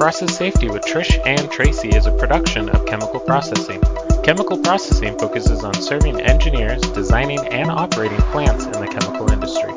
[0.00, 3.82] Process Safety with Trish and Tracy is a production of Chemical Processing.
[4.24, 9.70] Chemical Processing focuses on serving engineers designing and operating plants in the chemical industry.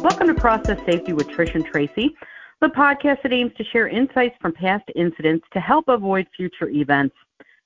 [0.00, 2.14] Welcome to Process Safety with Trish and Tracy,
[2.60, 7.16] the podcast that aims to share insights from past incidents to help avoid future events.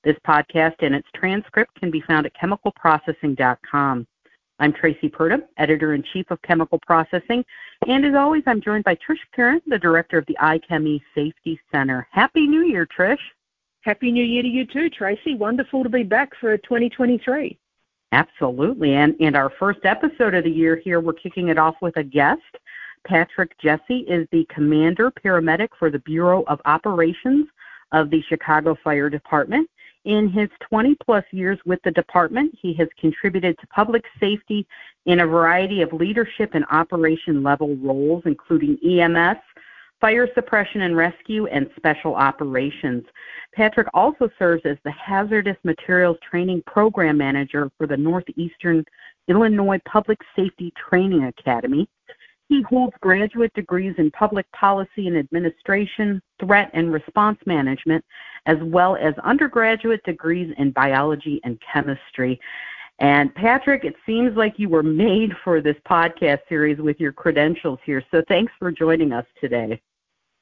[0.02, 4.06] This podcast and its transcript can be found at chemicalprocessing.com.
[4.59, 7.45] I'm Tracy Purdum, editor in chief of Chemical Processing,
[7.86, 12.08] and as always, I'm joined by Trish Kerin, the director of the IChemE Safety Center.
[12.11, 13.18] Happy New Year, Trish.
[13.82, 15.35] Happy New Year to you too, Tracy.
[15.35, 17.58] Wonderful to be back for 2023.
[18.13, 18.94] Absolutely.
[18.94, 22.02] And, and our first episode of the year here, we're kicking it off with a
[22.02, 22.41] guest.
[23.07, 27.46] Patrick Jesse is the commander paramedic for the Bureau of Operations
[27.93, 29.68] of the Chicago Fire Department.
[30.06, 34.64] In his 20 plus years with the department, he has contributed to public safety
[35.06, 39.38] in a variety of leadership and operation level roles, including EMS,
[40.00, 43.02] fire suppression and rescue, and special operations.
[43.52, 48.84] Patrick also serves as the Hazardous Materials Training Program Manager for the Northeastern
[49.26, 51.88] Illinois Public Safety Training Academy.
[52.48, 58.04] He holds graduate degrees in public policy and administration, threat and response management,
[58.47, 62.41] as well as undergraduate degrees in biology and chemistry.
[62.98, 67.78] And Patrick, it seems like you were made for this podcast series with your credentials
[67.84, 68.03] here.
[68.11, 69.83] So thanks for joining us today.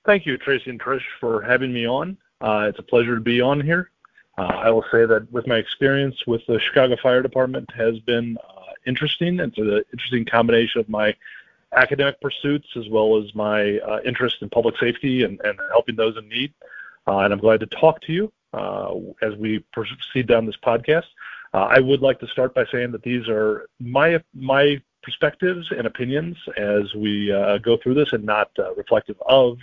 [0.06, 2.16] Thank you, Tracy and Trish, for having me on.
[2.40, 3.90] Uh, it's a pleasure to be on here.
[4.36, 8.36] Uh, I will say that with my experience with the Chicago Fire Department has been
[8.36, 9.40] uh, interesting.
[9.40, 11.14] It's an interesting combination of my
[11.72, 16.16] academic pursuits as well as my uh, interest in public safety and, and helping those
[16.16, 16.52] in need.
[17.06, 21.06] Uh, and I'm glad to talk to you uh, as we proceed down this podcast.
[21.52, 25.86] Uh, I would like to start by saying that these are my my perspectives and
[25.86, 27.28] opinions as we
[27.62, 29.58] go through this, and not reflective of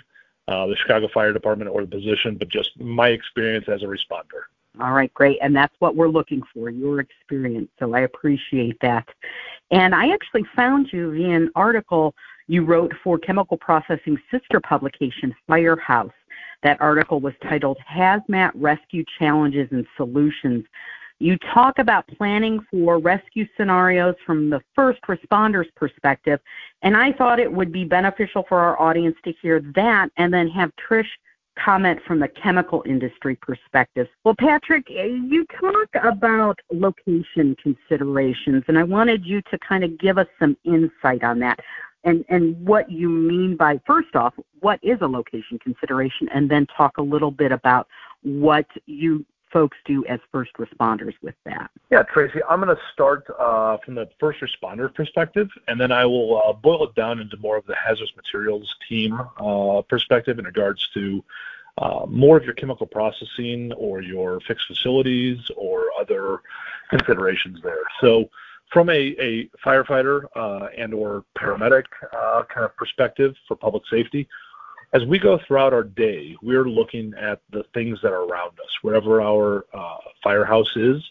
[0.48, 4.44] the Chicago Fire Department or the position, but just my experience as a responder.
[4.80, 5.38] All right, great.
[5.42, 7.70] And that's what we're looking for, your experience.
[7.78, 9.06] So I appreciate that.
[9.72, 12.16] And I actually found you via an article
[12.48, 16.12] you wrote for Chemical Processing sister publication, Firehouse.
[16.64, 20.66] That article was titled Hazmat Rescue Challenges and Solutions.
[21.20, 26.40] You talk about planning for rescue scenarios from the first responder's perspective,
[26.82, 30.48] and I thought it would be beneficial for our audience to hear that and then
[30.50, 31.06] have Trish
[31.60, 34.08] comment from the chemical industry perspective.
[34.24, 40.18] Well, Patrick, you talk about location considerations, and I wanted you to kind of give
[40.18, 41.60] us some insight on that
[42.04, 46.66] and, and what you mean by, first off, what is a location consideration, and then
[46.66, 47.88] talk a little bit about
[48.24, 51.70] what you folks do as first responders with that?
[51.90, 56.06] Yeah, Tracy, I'm going to start uh, from the first responder perspective, and then I
[56.06, 60.46] will uh, boil it down into more of the hazardous materials team uh, perspective in
[60.46, 61.24] regards to
[61.78, 66.42] uh, more of your chemical processing or your fixed facilities or other
[66.90, 67.84] considerations there.
[68.00, 68.30] So
[68.72, 74.28] from a, firefighter uh, and or paramedic uh, kind of perspective for public safety,
[74.94, 78.78] as we go throughout our day, we're looking at the things that are around us,
[78.82, 81.02] wherever our uh, firehouse is.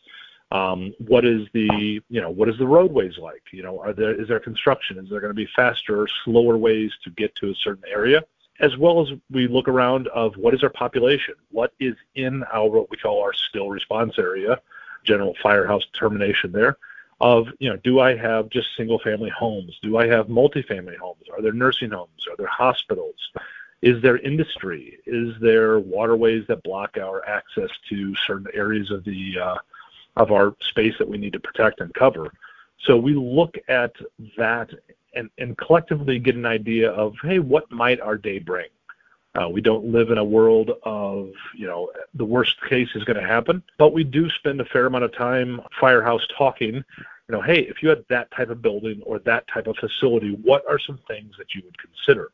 [0.53, 3.43] Um, what is the you know what is the roadways like?
[3.53, 4.99] You know, are there is there construction?
[4.99, 8.25] Is there going to be faster or slower ways to get to a certain area?
[8.59, 11.35] As well as we look around of what is our population?
[11.51, 14.61] What is in our what we call our still response area,
[15.05, 16.77] general firehouse termination there?
[17.21, 19.79] Of you know, do I have just single family homes?
[19.83, 21.25] Do I have multifamily homes?
[21.31, 22.27] Are there nursing homes?
[22.31, 23.17] Are there hospitals?
[23.83, 24.99] Is there industry?
[25.07, 29.57] Is there waterways that block our access to certain areas of the uh,
[30.17, 32.33] of our space that we need to protect and cover?
[32.85, 33.93] So we look at
[34.39, 34.71] that
[35.15, 38.69] and, and collectively get an idea of, hey, what might our day bring?
[39.35, 43.21] Uh, we don't live in a world of, you know, the worst case is going
[43.21, 46.85] to happen, but we do spend a fair amount of time firehouse talking,
[47.31, 50.37] you know, hey, if you had that type of building or that type of facility,
[50.43, 52.33] what are some things that you would consider?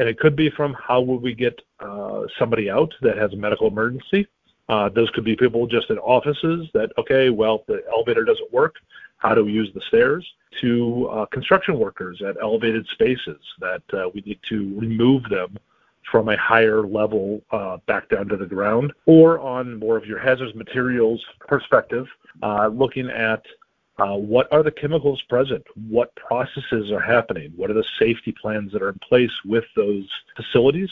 [0.00, 3.36] and it could be from how would we get uh, somebody out that has a
[3.36, 4.26] medical emergency.
[4.66, 8.76] Uh, those could be people just in offices that, okay, well, the elevator doesn't work.
[9.18, 10.26] How do we use the stairs?
[10.62, 15.58] To uh, construction workers at elevated spaces that uh, we need to remove them
[16.10, 20.18] from a higher level uh, back down to the ground, or on more of your
[20.18, 22.06] hazardous materials perspective,
[22.42, 23.44] uh, looking at
[24.00, 25.62] uh, what are the chemicals present?
[25.88, 27.52] What processes are happening?
[27.54, 30.90] What are the safety plans that are in place with those facilities?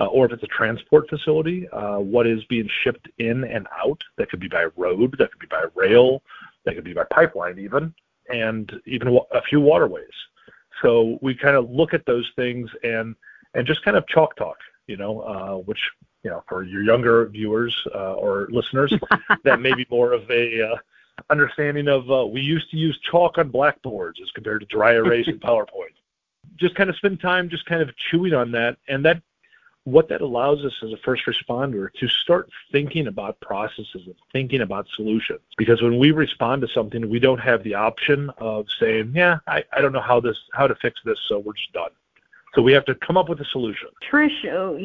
[0.00, 4.00] Uh, or if it's a transport facility, uh, what is being shipped in and out?
[4.16, 6.22] That could be by road, that could be by rail,
[6.64, 7.94] that could be by pipeline, even,
[8.32, 10.06] and even a few waterways.
[10.82, 13.14] So we kind of look at those things and
[13.54, 15.80] and just kind of chalk talk, you know, uh, which
[16.22, 18.92] you know for your younger viewers uh, or listeners,
[19.44, 20.76] that may be more of a uh,
[21.30, 25.28] understanding of uh, we used to use chalk on blackboards as compared to dry erase
[25.28, 25.94] in PowerPoint.
[26.56, 29.22] Just kind of spend time just kind of chewing on that, and that
[29.84, 34.60] what that allows us as a first responder to start thinking about processes and thinking
[34.60, 35.40] about solutions.
[35.56, 39.64] Because when we respond to something, we don't have the option of saying, "Yeah, I,
[39.72, 41.90] I don't know how this how to fix this, so we're just done."
[42.58, 43.86] So we have to come up with a solution.
[44.10, 44.84] Trish, uh,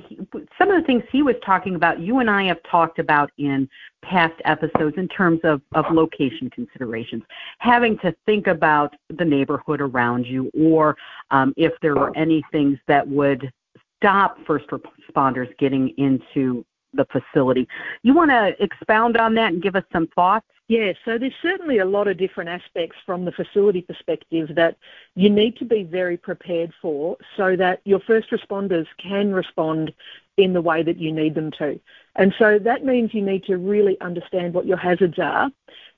[0.60, 3.68] some of the things he was talking about, you and I have talked about in
[4.04, 7.24] past episodes in terms of, of location considerations,
[7.58, 10.96] having to think about the neighborhood around you, or
[11.31, 13.52] um, if there were any things that would
[13.98, 17.68] stop first responders getting into the facility.
[18.04, 20.46] You want to expound on that and give us some thoughts?
[20.69, 24.77] Yeah, so there's certainly a lot of different aspects from the facility perspective that
[25.13, 29.94] you need to be very prepared for so that your first responders can respond
[30.38, 31.80] in the way that you need them to.
[32.15, 35.51] And so that means you need to really understand what your hazards are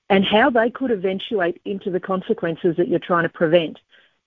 [0.10, 3.80] and how they could eventuate into the consequences that you're trying to prevent.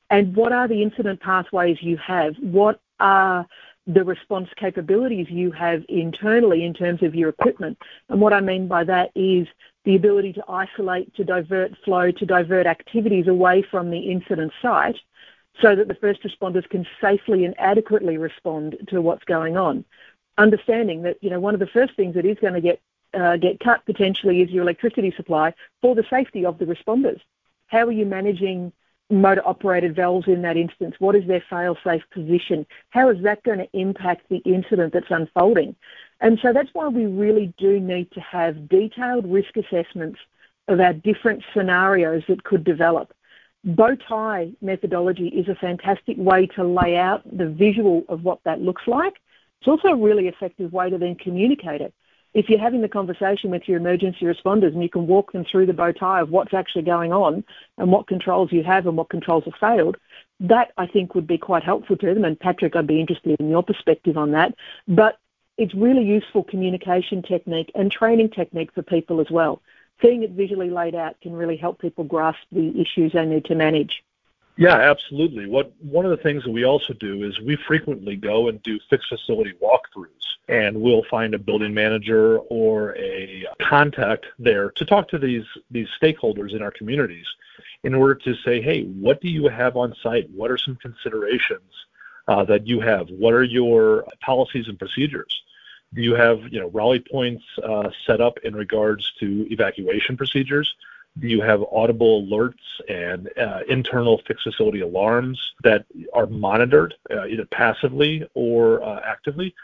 [0.08, 2.36] And what are the incident pathways you have?
[2.40, 3.46] What are
[3.88, 7.78] the response capabilities you have internally in terms of your equipment.
[8.10, 9.48] And what I mean by that is
[9.84, 14.98] the ability to isolate, to divert flow, to divert activities away from the incident site
[15.62, 19.86] so that the first responders can safely and adequately respond to what's going on.
[20.36, 22.80] Understanding that, you know, one of the first things that is going to get
[23.14, 27.20] uh, get cut potentially is your electricity supply for the safety of the responders.
[27.66, 28.70] How are you managing
[29.10, 30.94] motor operated valves in that instance?
[30.98, 32.66] What is their fail safe position?
[32.90, 35.74] How is that going to impact the incident that's unfolding?
[36.20, 40.18] And so that's why we really do need to have detailed risk assessments
[40.66, 43.14] of our different scenarios that could develop.
[43.64, 48.60] Bow tie methodology is a fantastic way to lay out the visual of what that
[48.60, 49.14] looks like.
[49.60, 51.92] It's also a really effective way to then communicate it
[52.34, 55.66] if you're having the conversation with your emergency responders and you can walk them through
[55.66, 57.42] the bow tie of what's actually going on
[57.78, 59.96] and what controls you have and what controls have failed,
[60.40, 62.24] that I think would be quite helpful to them.
[62.24, 64.54] And Patrick, I'd be interested in your perspective on that.
[64.86, 65.18] But
[65.56, 69.60] it's really useful communication technique and training technique for people as well.
[70.00, 73.56] Seeing it visually laid out can really help people grasp the issues they need to
[73.56, 74.04] manage.
[74.58, 75.46] Yeah, absolutely.
[75.46, 78.80] What one of the things that we also do is we frequently go and do
[78.90, 80.08] fixed facility walkthroughs
[80.48, 85.86] and we'll find a building manager or a contact there to talk to these these
[86.02, 87.26] stakeholders in our communities
[87.84, 90.28] in order to say, hey, what do you have on site?
[90.30, 91.86] What are some considerations
[92.26, 93.08] uh, that you have?
[93.10, 95.40] What are your policies and procedures?
[95.94, 100.74] Do you have you know rally points uh, set up in regards to evacuation procedures?
[101.20, 102.54] You have audible alerts
[102.88, 109.54] and uh, internal fixed facility alarms that are monitored uh, either passively or uh, actively?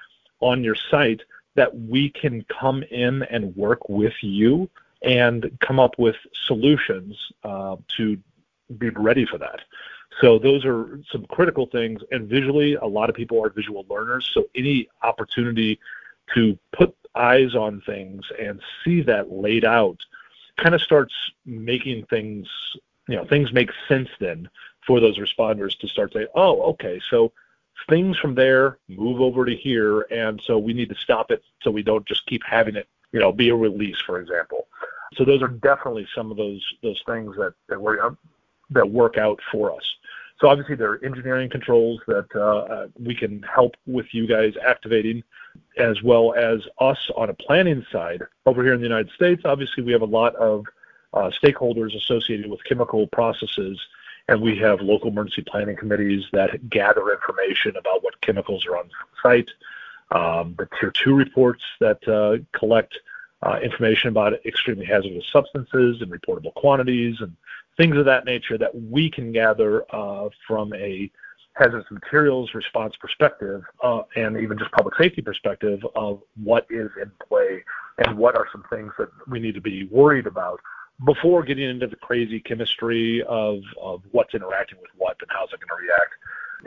[0.45, 1.23] on your site
[1.55, 4.69] that we can come in and work with you
[5.03, 6.17] and come up with
[6.47, 8.19] solutions uh, to
[8.79, 9.61] be ready for that.
[10.21, 12.01] So those are some critical things.
[12.11, 14.31] And visually, a lot of people are visual learners.
[14.33, 15.81] So any opportunity
[16.35, 19.99] to put eyes on things and see that laid out
[20.57, 21.15] kind of starts
[21.45, 22.49] making things,
[23.09, 24.49] you know, things make sense then
[24.87, 27.33] for those responders to start saying, oh, okay, so
[27.89, 31.71] things from there move over to here, and so we need to stop it so
[31.71, 34.69] we don't just keep having it, you know, be a release, for example.
[35.15, 38.11] So those are definitely some of those those things that that uh,
[38.71, 39.97] that work out for us.
[40.41, 44.55] So obviously there are engineering controls that uh, uh, we can help with you guys
[44.67, 45.23] activating,
[45.79, 49.43] as well as us on a planning side over here in the United States.
[49.45, 50.67] Obviously we have a lot of
[51.13, 53.79] uh, stakeholders associated with chemical processes
[54.29, 58.91] and we have local emergency planning committees that gather information about what chemicals are on
[59.23, 59.51] site.
[60.11, 62.99] Um, the Tier 2 reports that uh, collect
[63.43, 67.37] uh, information about extremely hazardous substances and reportable quantities and
[67.77, 71.11] things of that nature that we can gather uh, from a
[71.55, 77.11] hazardous materials response perspective uh, and even just public safety perspective of what is in
[77.29, 77.63] play
[77.99, 80.61] and what are some things that we need to be worried about
[81.05, 85.61] before getting into the crazy chemistry of, of what's interacting with what and how's it
[85.61, 86.15] going to react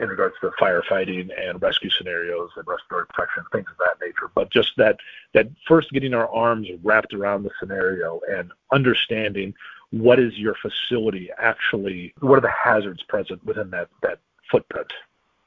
[0.00, 4.30] in regards to firefighting and rescue scenarios and respiratory protection, things of that nature.
[4.34, 4.96] But just that
[5.34, 9.54] that first getting our arms wrapped around the scenario and understanding
[9.90, 14.18] what is your facility actually, what are the hazards present within that that
[14.50, 14.92] footprint.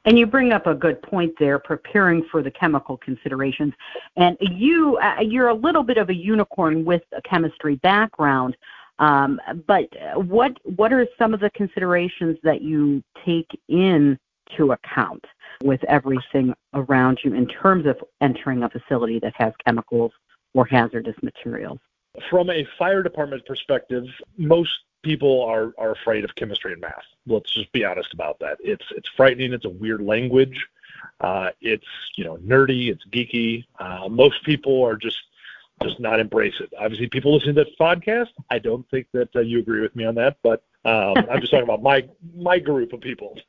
[0.06, 3.74] And you bring up a good point there, preparing for the chemical considerations.
[4.16, 8.58] And you, uh, you're a little bit of a unicorn with a chemistry background.
[8.98, 15.24] Um, but what what are some of the considerations that you take into account?
[15.64, 20.12] with everything around you in terms of entering a facility that has chemicals
[20.54, 21.80] or hazardous materials?
[22.30, 24.06] From a fire department perspective,
[24.38, 24.72] most
[25.04, 27.04] people are, are afraid of chemistry and math.
[27.26, 28.58] Let's just be honest about that.
[28.60, 29.54] It's it's frightening.
[29.54, 30.68] It's a weird language.
[31.20, 32.92] Uh, it's you know nerdy.
[32.92, 33.66] It's geeky.
[33.80, 35.20] Uh, most people are just
[35.84, 36.72] just not embrace it.
[36.78, 40.06] Obviously, people listening to this podcast, I don't think that uh, you agree with me
[40.06, 43.38] on that, but um, I'm just talking about my my group of people.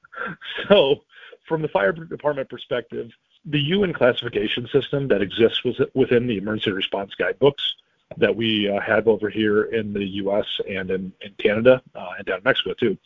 [0.69, 1.03] So,
[1.49, 3.11] from the fire department perspective,
[3.45, 5.61] the UN classification system that exists
[5.95, 7.75] within the emergency response guidebooks
[8.19, 10.47] that we uh, have over here in the U.S.
[10.69, 12.97] and in, in Canada uh, and down in Mexico too.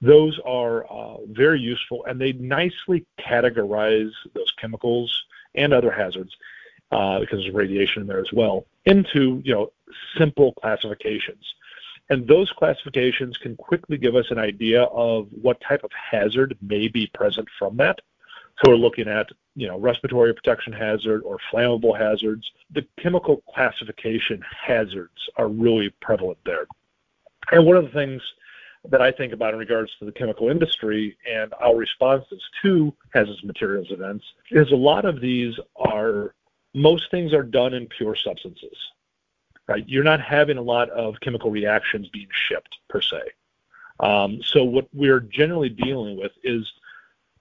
[0.00, 6.36] Those are uh, very useful, and they nicely categorize those chemicals and other hazards
[6.90, 9.72] uh, because there's radiation in there as well into you know
[10.16, 11.54] simple classifications.
[12.10, 16.88] And those classifications can quickly give us an idea of what type of hazard may
[16.88, 18.00] be present from that.
[18.62, 22.50] So we're looking at, you know, respiratory protection hazard or flammable hazards.
[22.72, 26.66] The chemical classification hazards are really prevalent there.
[27.50, 28.22] And one of the things
[28.90, 33.42] that I think about in regards to the chemical industry and our responses to hazardous
[33.42, 36.34] materials events is a lot of these are
[36.74, 38.76] most things are done in pure substances.
[39.66, 39.84] Right?
[39.88, 43.22] You're not having a lot of chemical reactions being shipped per se.
[44.00, 46.70] Um, so what we're generally dealing with is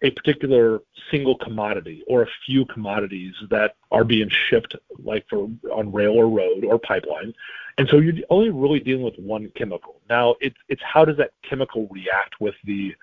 [0.04, 5.92] a particular single commodity or a few commodities that are being shipped like for on
[5.92, 7.34] rail or road or pipeline.
[7.78, 10.02] And so you're only really dealing with one chemical.
[10.10, 12.94] Now it's it's how does that chemical react with the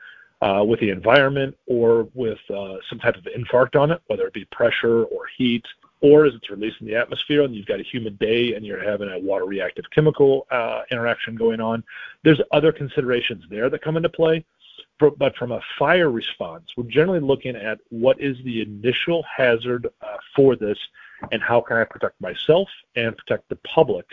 [0.42, 4.32] uh, with the environment or with uh, some type of infarct on it, whether it
[4.32, 5.64] be pressure or heat,
[6.00, 8.82] or as it's released in the atmosphere and you've got a humid day and you're
[8.82, 11.84] having a water reactive chemical uh, interaction going on.
[12.24, 14.44] There's other considerations there that come into play
[14.98, 20.16] but from a fire response, we're generally looking at what is the initial hazard uh,
[20.34, 20.78] for this
[21.32, 24.06] and how can I protect myself and protect the public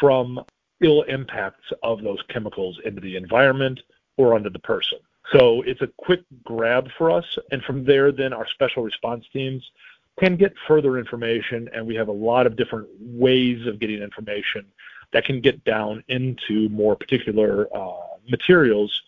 [0.00, 0.44] from
[0.82, 3.80] ill impacts of those chemicals into the environment
[4.16, 4.98] or onto the person.
[5.32, 7.24] So it's a quick grab for us.
[7.50, 9.70] And from there, then our special response teams
[10.18, 11.70] can get further information.
[11.72, 14.66] And we have a lot of different ways of getting information
[15.12, 17.92] that can get down into more particular uh,
[18.28, 19.02] materials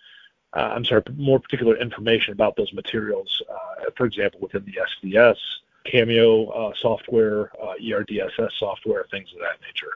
[0.55, 3.43] I'm sorry, more particular information about those materials.
[3.51, 5.37] Uh, for example, within the SDS,
[5.85, 9.91] Cameo uh, software, uh, ERDSS software, things of that nature.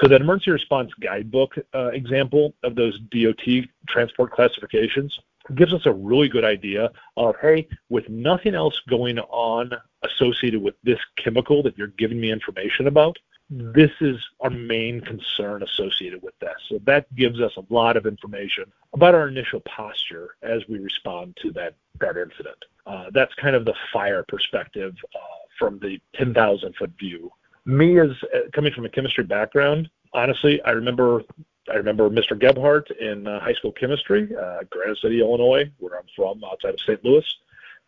[0.00, 5.18] So that emergency response guidebook uh, example of those DOT transport classifications
[5.54, 9.70] gives us a really good idea of, hey, with nothing else going on
[10.02, 13.16] associated with this chemical that you're giving me information about,
[13.48, 16.54] this is our main concern associated with this.
[16.68, 21.36] So that gives us a lot of information about our initial posture as we respond
[21.42, 22.64] to that, that incident.
[22.86, 25.18] Uh, that's kind of the fire perspective uh,
[25.58, 27.30] from the 10,000 foot view.
[27.64, 31.22] Me as uh, coming from a chemistry background, honestly, I remember
[31.68, 32.38] I remember Mr.
[32.38, 36.80] Gebhardt in uh, high school chemistry, uh, Granite City, Illinois, where I'm from, outside of
[36.86, 37.04] St.
[37.04, 37.24] Louis.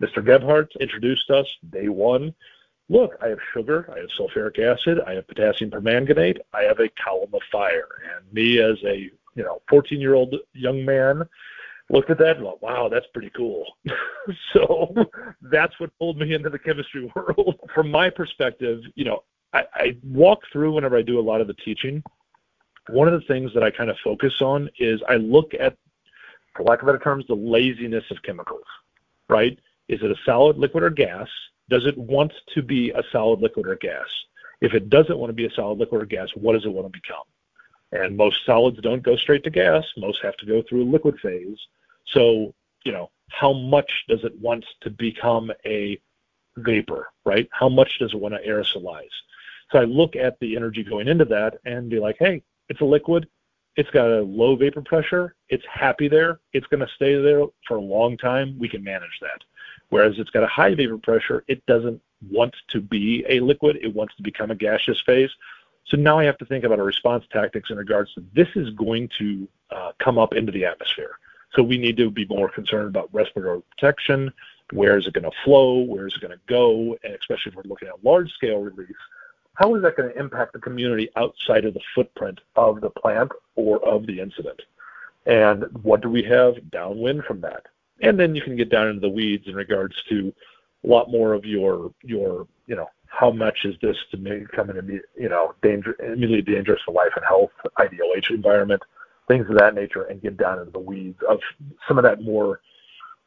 [0.03, 0.25] Mr.
[0.25, 2.35] Gebhardt introduced us day one
[2.89, 6.89] look, I have sugar, I have sulfuric acid, I have potassium permanganate, I have a
[7.03, 7.89] column of fire.
[8.17, 11.25] And me as a you know 14 year old young man
[11.91, 13.65] looked at that and thought, wow, that's pretty cool.
[14.53, 14.95] so
[15.43, 17.59] that's what pulled me into the chemistry world.
[17.75, 21.47] From my perspective, you know, I, I walk through whenever I do a lot of
[21.47, 22.03] the teaching.
[22.91, 25.77] One of the things that I kind of focus on is I look at,
[26.55, 28.65] for lack of better terms, the laziness of chemicals,
[29.29, 29.59] right?
[29.89, 31.29] Is it a solid, liquid, or gas?
[31.69, 34.07] Does it want to be a solid, liquid, or gas?
[34.61, 36.93] If it doesn't want to be a solid, liquid, or gas, what does it want
[36.93, 37.25] to become?
[37.93, 39.85] And most solids don't go straight to gas.
[39.97, 41.59] Most have to go through a liquid phase.
[42.07, 46.01] So, you know, how much does it want to become a
[46.57, 47.49] vapor, right?
[47.53, 49.09] How much does it want to aerosolize?
[49.71, 52.85] So I look at the energy going into that and be like, hey, it's a
[52.85, 53.29] liquid.
[53.77, 55.35] It's got a low vapor pressure.
[55.49, 56.41] It's happy there.
[56.53, 58.59] It's going to stay there for a long time.
[58.59, 59.43] We can manage that.
[59.91, 63.95] Whereas it's got a high vapor pressure, it doesn't want to be a liquid, it
[63.95, 65.31] wants to become a gaseous phase.
[65.87, 68.71] So now I have to think about a response tactics in regards to this is
[68.71, 71.19] going to uh, come up into the atmosphere.
[71.55, 74.31] So we need to be more concerned about respiratory protection.
[74.73, 75.79] Where is it going to flow?
[75.79, 76.99] Where is it going to go?
[77.03, 78.93] And especially if we're looking at large scale release,
[79.55, 83.33] how is that going to impact the community outside of the footprint of the plant
[83.57, 84.61] or of the incident?
[85.25, 87.67] And what do we have downwind from that?
[88.01, 90.33] And then you can get down into the weeds in regards to
[90.85, 95.01] a lot more of your your you know how much is this to become an
[95.19, 98.83] you know danger immediately dangerous for life and health IDLH environment
[99.27, 101.39] things of that nature and get down into the weeds of
[101.87, 102.61] some of that more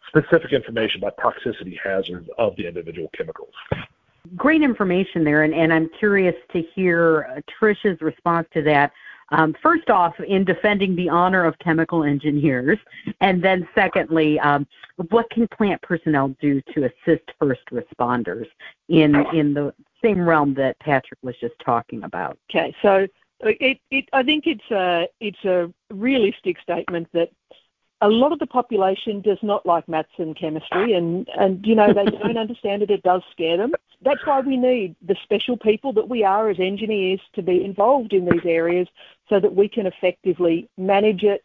[0.08, 3.54] specific information about toxicity hazards of the individual chemicals.
[4.36, 8.92] Great information there, and, and I'm curious to hear uh, Trish's response to that.
[9.32, 12.78] Um, first off, in defending the honor of chemical engineers,
[13.22, 14.68] and then secondly, um,
[15.10, 18.48] what can plant personnel do to assist first responders
[18.90, 19.74] in in the
[20.04, 22.38] same realm that Patrick was just talking about?
[22.50, 23.08] Okay, so
[23.42, 27.30] it, it, I think it's a it's a realistic statement that
[28.02, 31.94] a lot of the population does not like maths and chemistry, and and you know
[31.94, 32.92] they don't understand it.
[32.92, 33.74] It does scare them.
[34.03, 38.13] That's why we need the special people that we are as engineers to be involved
[38.13, 38.88] in these areas,
[39.29, 41.43] so that we can effectively manage it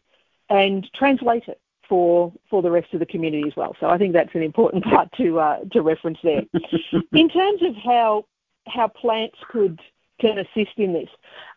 [0.49, 3.75] and translate it for for the rest of the community as well.
[3.79, 6.43] So I think that's an important part to uh, to reference there.
[7.13, 8.25] in terms of how
[8.67, 9.79] how plants could
[10.19, 11.09] can assist in this,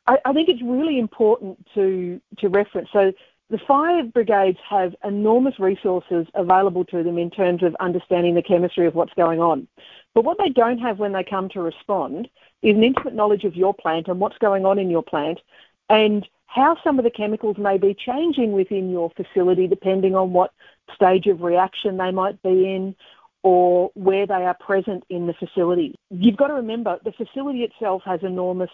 [0.07, 2.89] I, I think it's really important to to reference.
[2.93, 3.13] So
[3.51, 8.87] the fire brigades have enormous resources available to them in terms of understanding the chemistry
[8.87, 9.67] of what's going on.
[10.15, 12.29] But what they don't have when they come to respond
[12.63, 15.41] is an intimate knowledge of your plant and what's going on in your plant
[15.89, 20.53] and how some of the chemicals may be changing within your facility depending on what
[20.95, 22.95] stage of reaction they might be in
[23.43, 25.97] or where they are present in the facility.
[26.11, 28.71] You've got to remember the facility itself has enormous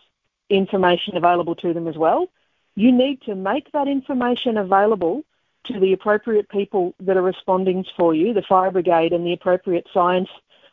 [0.50, 2.28] information available to them as well
[2.76, 5.24] you need to make that information available
[5.64, 9.86] to the appropriate people that are responding for you, the fire brigade and the appropriate
[9.92, 10.28] science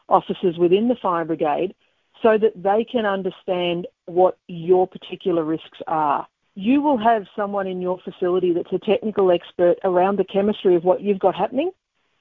[0.10, 1.74] officers within the fire brigade,
[2.22, 6.28] so that they can understand what your particular risks are.
[6.56, 10.84] You will have someone in your facility that's a technical expert around the chemistry of
[10.84, 11.72] what you've got happening.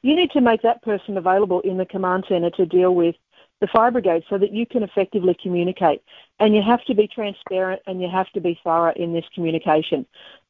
[0.00, 3.14] You need to make that person available in the command centre to deal with
[3.62, 6.02] the fire brigade so that you can effectively communicate.
[6.40, 10.04] And you have to be transparent and you have to be thorough in this communication.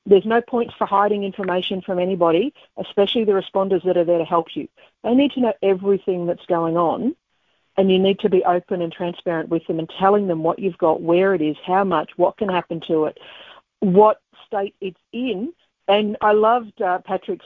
[0.06, 4.24] There's no point for hiding information from anybody, especially the responders that are there to
[4.24, 4.66] help you.
[5.04, 7.14] They need to know everything that's going on
[7.76, 10.78] and you need to be open and transparent with them and telling them what you've
[10.78, 13.18] got, where it is, how much, what can happen to it,
[13.80, 15.52] what state it's in.
[15.86, 17.44] And I loved uh, Patrick's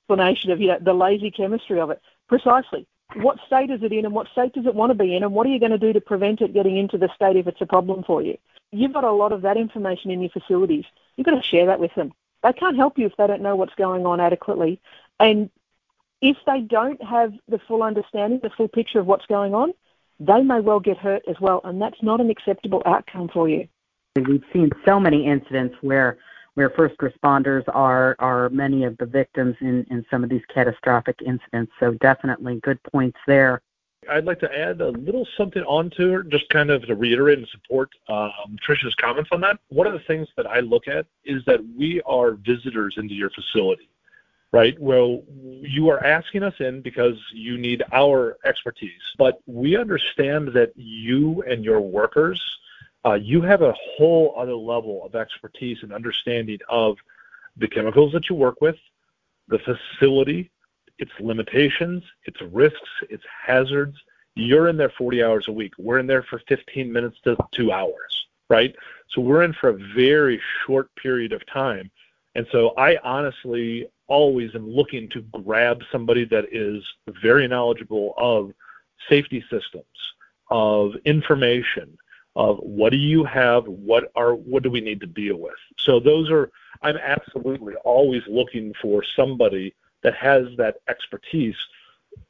[0.00, 2.00] explanation of you know the lazy chemistry of it.
[2.28, 5.22] Precisely, what state is it in and what state does it want to be in
[5.22, 7.46] and what are you going to do to prevent it getting into the state if
[7.46, 8.36] it's a problem for you?
[8.72, 10.84] You've got a lot of that information in your facilities.
[11.16, 12.12] You've got to share that with them.
[12.42, 14.80] They can't help you if they don't know what's going on adequately.
[15.18, 15.50] And
[16.22, 19.72] if they don't have the full understanding, the full picture of what's going on,
[20.20, 21.60] they may well get hurt as well.
[21.64, 23.68] And that's not an acceptable outcome for you.
[24.16, 26.18] We've seen so many incidents where
[26.60, 31.18] where first responders are are many of the victims in, in some of these catastrophic
[31.24, 31.72] incidents.
[31.80, 33.62] So definitely good points there.
[34.10, 37.48] I'd like to add a little something onto it, just kind of to reiterate and
[37.48, 39.58] support um, Trish's comments on that.
[39.68, 43.30] One of the things that I look at is that we are visitors into your
[43.30, 43.88] facility,
[44.52, 44.78] right?
[44.78, 50.72] Well, you are asking us in because you need our expertise, but we understand that
[50.76, 52.38] you and your workers
[53.04, 56.96] uh, you have a whole other level of expertise and understanding of
[57.56, 58.76] the chemicals that you work with,
[59.48, 60.50] the facility,
[60.98, 63.96] its limitations, its risks, its hazards.
[64.34, 65.72] You're in there 40 hours a week.
[65.78, 68.74] We're in there for 15 minutes to two hours, right?
[69.14, 71.90] So we're in for a very short period of time.
[72.34, 76.82] And so I honestly always am looking to grab somebody that is
[77.22, 78.52] very knowledgeable of
[79.08, 79.84] safety systems,
[80.50, 81.96] of information,
[82.36, 85.54] of what do you have, what are what do we need to deal with.
[85.78, 86.50] So those are
[86.82, 91.56] I'm absolutely always looking for somebody that has that expertise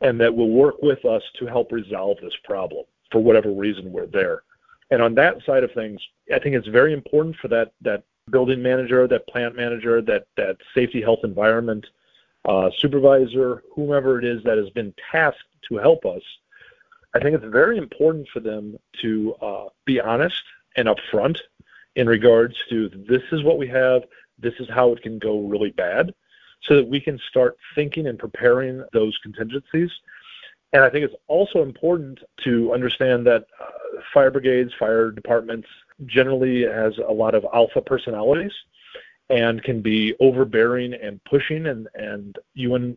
[0.01, 4.07] and that will work with us to help resolve this problem for whatever reason we're
[4.07, 4.43] there.
[4.91, 6.01] And on that side of things,
[6.35, 10.57] I think it's very important for that that building manager, that plant manager, that that
[10.75, 11.87] safety health environment
[12.45, 16.23] uh, supervisor, whomever it is that has been tasked to help us
[17.15, 20.43] I think it's very important for them to uh, be honest
[20.77, 21.39] and upfront
[21.97, 24.05] in regards to this is what we have,
[24.39, 26.15] this is how it can go really bad,
[26.63, 29.91] so that we can start thinking and preparing those contingencies.
[30.73, 35.69] And I think it's also important to understand that uh, fire brigades, fire departments
[36.07, 38.53] generally has a lot of alpha personalities
[39.29, 42.97] and can be overbearing and pushing and, and you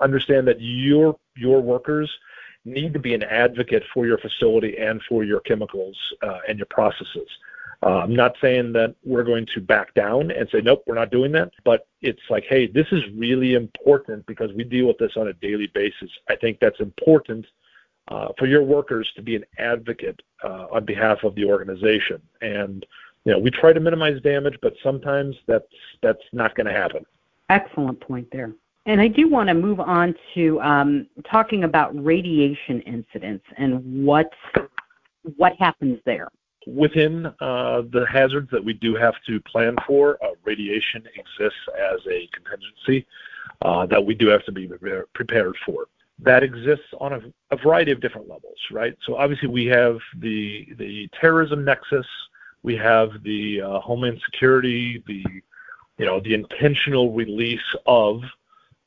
[0.00, 2.10] understand that your your workers
[2.64, 6.66] need to be an advocate for your facility and for your chemicals uh, and your
[6.70, 7.28] processes.
[7.82, 11.10] Uh, I'm not saying that we're going to back down and say, nope, we're not
[11.10, 11.50] doing that.
[11.64, 15.32] But it's like, hey, this is really important because we deal with this on a
[15.32, 16.10] daily basis.
[16.28, 17.46] I think that's important
[18.08, 22.20] uh, for your workers to be an advocate uh, on behalf of the organization.
[22.42, 22.84] And
[23.24, 25.64] you know, we try to minimize damage, but sometimes that's
[26.02, 27.04] that's not going to happen.
[27.48, 28.52] Excellent point there.
[28.86, 34.30] And I do want to move on to um, talking about radiation incidents and what
[35.36, 36.28] what happens there.
[36.66, 42.00] Within uh, the hazards that we do have to plan for, uh, radiation exists as
[42.06, 43.06] a contingency
[43.62, 44.68] uh, that we do have to be
[45.14, 45.86] prepared for.
[46.18, 48.96] That exists on a, a, variety of different levels, right?
[49.06, 52.06] So obviously we have the the terrorism nexus,
[52.62, 55.24] we have the uh, homeland security, the
[55.96, 58.22] you know the intentional release of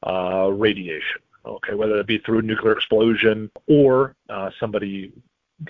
[0.03, 1.21] uh, radiation.
[1.45, 5.11] Okay, whether it be through nuclear explosion or uh, somebody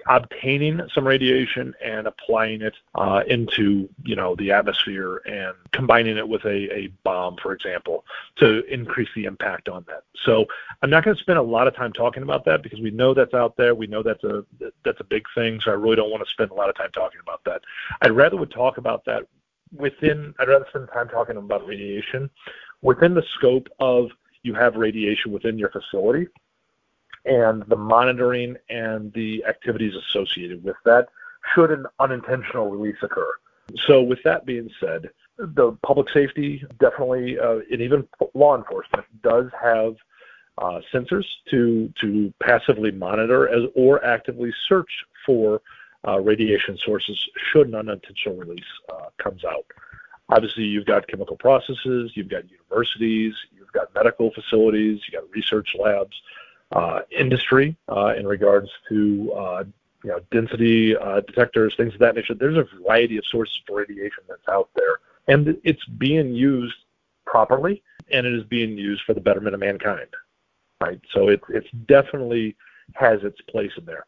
[0.07, 6.27] obtaining some radiation and applying it uh, into you know the atmosphere and combining it
[6.27, 8.05] with a, a bomb, for example,
[8.37, 10.03] to increase the impact on that.
[10.23, 10.45] So
[10.81, 13.13] I'm not going to spend a lot of time talking about that because we know
[13.13, 13.75] that's out there.
[13.75, 14.45] We know that's a
[14.83, 15.59] that's a big thing.
[15.61, 17.61] So I really don't want to spend a lot of time talking about that.
[18.01, 19.27] I'd rather would talk about that
[19.75, 20.33] within.
[20.39, 22.29] I'd rather spend time talking about radiation
[22.81, 24.11] within the scope of
[24.43, 26.27] you have radiation within your facility
[27.25, 31.07] and the monitoring and the activities associated with that
[31.53, 33.31] should an unintentional release occur.
[33.85, 39.49] So, with that being said, the public safety definitely, uh, and even law enforcement, does
[39.61, 39.95] have
[40.57, 44.89] uh, sensors to to passively monitor as or actively search
[45.25, 45.61] for
[46.07, 47.17] uh, radiation sources
[47.51, 49.65] should an unintentional release uh, comes out.
[50.29, 53.33] Obviously, you've got chemical processes, you've got universities,
[53.73, 56.15] you've got medical facilities, you've got research labs
[56.71, 59.63] uh, industry uh, in regards to uh,
[60.03, 62.33] you know density uh, detectors, things of that nature.
[62.33, 66.75] There's a variety of sources for radiation that's out there, and it's being used
[67.25, 70.09] properly, and it is being used for the betterment of mankind.
[70.81, 72.55] Right, so it it's definitely
[72.95, 74.05] has its place in there.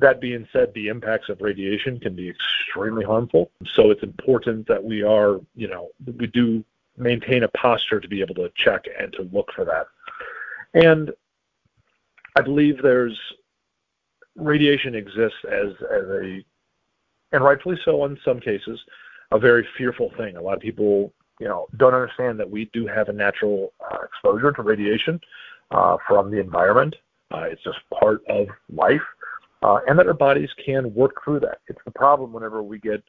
[0.00, 3.50] That being said, the impacts of radiation can be extremely harmful.
[3.74, 6.64] So it's important that we are, you know, we do
[6.98, 9.86] maintain a posture to be able to check and to look for that.
[10.74, 11.10] And
[12.36, 13.18] I believe there's
[14.36, 16.44] radiation exists as as a
[17.32, 18.80] and rightfully so in some cases
[19.32, 20.36] a very fearful thing.
[20.36, 23.98] A lot of people you know don't understand that we do have a natural uh,
[24.04, 25.20] exposure to radiation
[25.70, 26.94] uh, from the environment.
[27.30, 29.02] Uh, it's just part of life,
[29.62, 31.58] uh, and that our bodies can work through that.
[31.66, 33.02] It's the problem whenever we get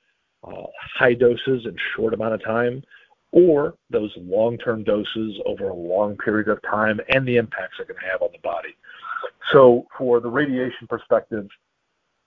[0.44, 0.64] uh,
[0.98, 2.84] high doses in short amount of time,
[3.32, 7.96] or those long-term doses over a long period of time, and the impacts it can
[7.98, 8.76] have on the body.
[9.52, 11.48] So for the radiation perspective,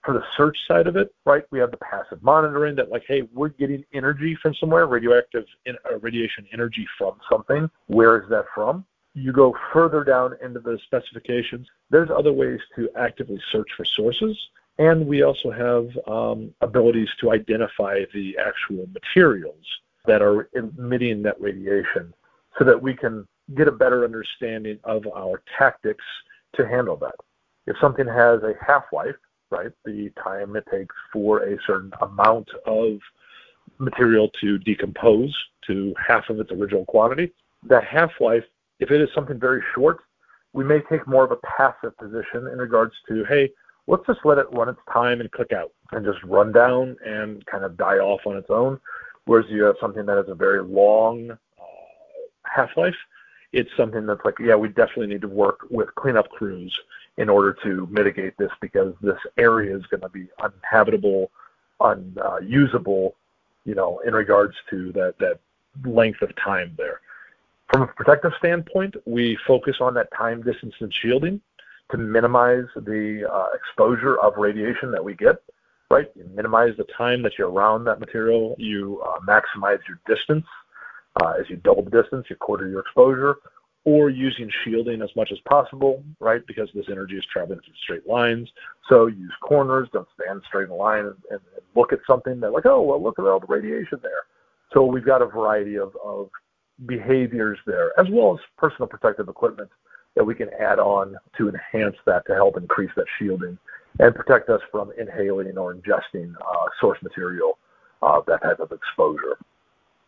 [0.03, 3.23] for the search side of it, right, we have the passive monitoring that like, hey,
[3.33, 7.69] we're getting energy from somewhere, radioactive in, uh, radiation energy from something.
[7.87, 8.85] Where is that from?
[9.13, 11.67] You go further down into the specifications.
[11.89, 14.37] There's other ways to actively search for sources.
[14.79, 19.63] And we also have um, abilities to identify the actual materials
[20.05, 22.13] that are emitting that radiation
[22.57, 26.03] so that we can get a better understanding of our tactics
[26.55, 27.15] to handle that.
[27.67, 29.15] If something has a half-life,
[29.49, 32.99] right, the time it takes for a certain amount of
[33.79, 35.33] material to decompose
[35.67, 37.31] to half of its original quantity,
[37.63, 38.43] that half-life,
[38.79, 39.99] if it is something very short,
[40.51, 43.49] we may take more of a passive position in regards to, hey,
[43.87, 47.45] let's just let it run its time and click out and just run down and
[47.45, 48.79] kind of die off on its own.
[49.25, 51.63] Whereas you have something that has a very long uh,
[52.43, 52.95] half-life,
[53.53, 56.77] it's something that's like, yeah, we definitely need to work with cleanup crews
[57.17, 61.31] in order to mitigate this because this area is going to be uninhabitable,
[61.79, 63.15] unusable,
[63.65, 65.39] you know, in regards to that that
[65.85, 67.01] length of time there.
[67.71, 71.41] From a protective standpoint, we focus on that time, distance, and shielding
[71.91, 75.37] to minimize the uh, exposure of radiation that we get.
[75.93, 78.55] Right, you minimize the time that you're around that material.
[78.57, 80.45] You uh, maximize your distance
[81.21, 83.35] uh, as you double the distance, you quarter your exposure,
[83.85, 86.41] or using shielding as much as possible, right?
[86.47, 88.49] Because this energy is traveling through straight lines.
[88.89, 92.39] So use corners, don't stand straight in a line and, and, and look at something
[92.39, 94.23] that like, oh, well, look at all the radiation there.
[94.73, 96.31] So we've got a variety of, of
[96.87, 99.69] behaviors there, as well as personal protective equipment
[100.15, 103.59] that we can add on to enhance that to help increase that shielding
[103.99, 107.57] and protect us from inhaling or ingesting uh, source material
[108.01, 109.37] of that type of exposure.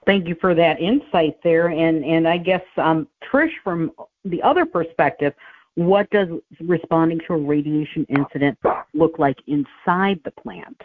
[0.06, 1.68] Thank you for that insight there.
[1.68, 3.92] And, and I guess, um, Trish, from
[4.24, 5.34] the other perspective,
[5.76, 6.30] what does
[6.62, 8.58] responding to a radiation incident
[8.94, 10.82] look like inside the plant?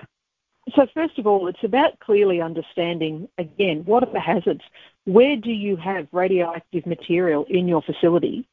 [0.74, 4.62] So, first of all, it's about clearly understanding again what are the hazards?
[5.04, 8.46] Where do you have radioactive material in your facility?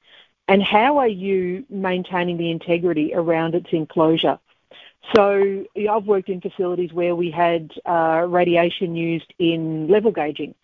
[0.47, 4.39] And how are you maintaining the integrity around its enclosure?
[5.15, 10.55] So I've worked in facilities where we had uh, radiation used in level gauging.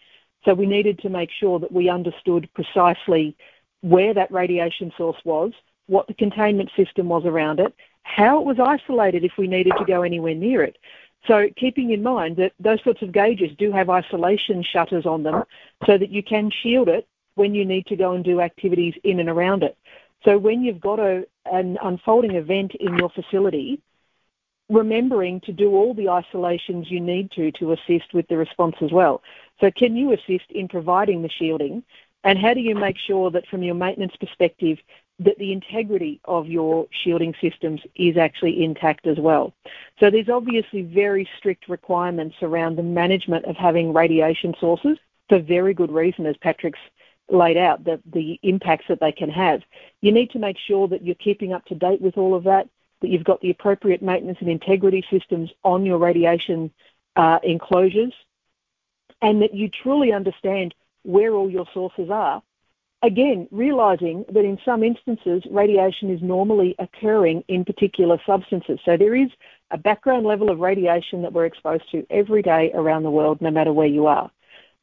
[0.46, 3.36] So we needed to make sure that we understood precisely
[3.82, 5.52] where that radiation source was,
[5.88, 9.86] what the containment system was around it, how it was isolated if we needed to
[9.86, 10.78] go anywhere near it.
[11.28, 15.44] So keeping in mind that those sorts of gauges do have isolation shutters on them
[15.86, 19.20] so that you can shield it when you need to go and do activities in
[19.20, 19.78] and around it.
[20.24, 23.82] So when you've got a, an unfolding event in your facility,
[24.70, 28.92] remembering to do all the isolations you need to to assist with the response as
[28.92, 29.22] well.
[29.60, 31.84] So can you assist in providing the shielding?
[32.24, 34.78] And how do you make sure that from your maintenance perspective
[35.20, 39.54] that the integrity of your shielding systems is actually intact as well.
[40.00, 44.98] So there's obviously very strict requirements around the management of having radiation sources
[45.30, 46.80] for very good reason, as Patrick's
[47.30, 49.62] laid out, the, the impacts that they can have.
[50.02, 52.68] You need to make sure that you're keeping up to date with all of that,
[53.02, 56.72] that you've got the appropriate maintenance and integrity systems on your radiation
[57.16, 58.14] uh, enclosures,
[59.22, 62.42] and that you truly understand where all your sources are
[63.04, 68.80] Again, realizing that in some instances, radiation is normally occurring in particular substances.
[68.86, 69.28] So there is
[69.72, 73.52] a background level of radiation that we're exposed to every day around the world, no
[73.52, 74.32] matter where you are.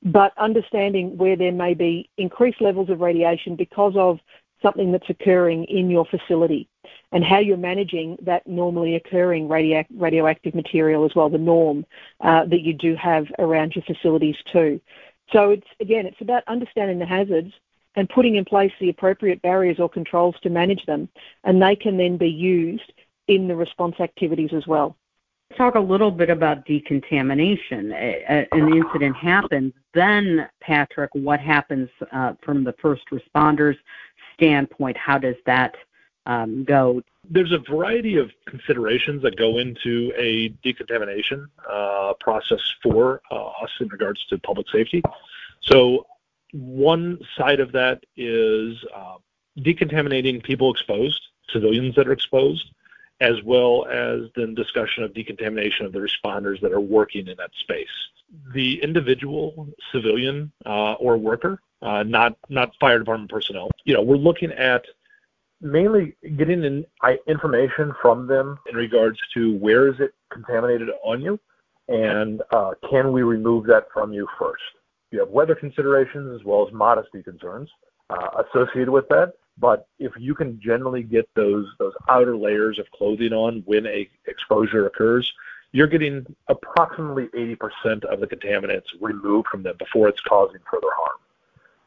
[0.03, 4.19] But understanding where there may be increased levels of radiation because of
[4.63, 6.69] something that's occurring in your facility
[7.13, 11.85] and how you're managing that normally occurring radio- radioactive material as well, the NORM
[12.21, 14.81] uh, that you do have around your facilities too.
[15.33, 17.53] So it's again, it's about understanding the hazards
[17.97, 21.09] and putting in place the appropriate barriers or controls to manage them,
[21.45, 22.93] and they can then be used
[23.27, 24.97] in the response activities as well.
[25.57, 27.93] Talk a little bit about decontamination.
[27.93, 33.77] An incident happens, then, Patrick, what happens uh, from the first responders'
[34.35, 34.97] standpoint?
[34.97, 35.75] How does that
[36.27, 37.03] um, go?
[37.29, 43.71] There's a variety of considerations that go into a decontamination uh, process for uh, us
[43.81, 45.03] in regards to public safety.
[45.61, 46.07] So
[46.53, 49.17] one side of that is uh,
[49.59, 51.21] decontaminating people exposed,
[51.53, 52.73] civilians that are exposed,
[53.21, 57.51] as well as then discussion of decontamination of the responders that are working in that
[57.61, 57.89] space.
[58.55, 64.17] The individual civilian uh, or worker, uh, not not fire department personnel, you know, we're
[64.17, 64.85] looking at
[65.61, 66.87] mainly getting in,
[67.27, 71.39] information from them in regards to where is it contaminated on you,
[71.89, 74.63] and uh, can we remove that from you first
[75.11, 77.69] you have weather considerations as well as modesty concerns
[78.11, 79.35] uh, associated with that.
[79.61, 84.09] But if you can generally get those those outer layers of clothing on when a
[84.27, 85.31] exposure occurs,
[85.73, 91.19] you're getting approximately 80% of the contaminants removed from them before it's causing further harm.